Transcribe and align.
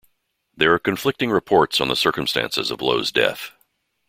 There 0.55 0.73
are 0.73 0.79
conflicting 0.79 1.29
reports 1.29 1.79
on 1.79 1.87
the 1.87 1.95
circumstances 1.95 2.71
of 2.71 2.81
Low's 2.81 3.11
death. 3.11 3.51